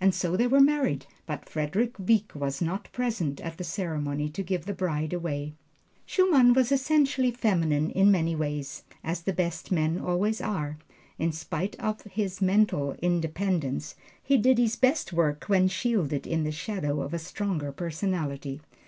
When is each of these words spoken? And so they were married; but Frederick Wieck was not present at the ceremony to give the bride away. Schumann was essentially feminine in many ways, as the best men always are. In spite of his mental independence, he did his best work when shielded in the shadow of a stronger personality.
And 0.00 0.12
so 0.12 0.36
they 0.36 0.48
were 0.48 0.58
married; 0.58 1.06
but 1.24 1.48
Frederick 1.48 1.96
Wieck 2.00 2.34
was 2.34 2.60
not 2.60 2.90
present 2.90 3.40
at 3.40 3.58
the 3.58 3.62
ceremony 3.62 4.28
to 4.28 4.42
give 4.42 4.64
the 4.66 4.72
bride 4.74 5.12
away. 5.12 5.54
Schumann 6.04 6.52
was 6.52 6.72
essentially 6.72 7.30
feminine 7.30 7.88
in 7.90 8.10
many 8.10 8.34
ways, 8.34 8.82
as 9.04 9.22
the 9.22 9.32
best 9.32 9.70
men 9.70 10.00
always 10.00 10.40
are. 10.40 10.78
In 11.16 11.30
spite 11.30 11.76
of 11.78 12.00
his 12.02 12.42
mental 12.42 12.94
independence, 13.00 13.94
he 14.20 14.36
did 14.36 14.58
his 14.58 14.74
best 14.74 15.12
work 15.12 15.44
when 15.44 15.68
shielded 15.68 16.26
in 16.26 16.42
the 16.42 16.50
shadow 16.50 17.00
of 17.00 17.14
a 17.14 17.18
stronger 17.20 17.70
personality. 17.70 18.60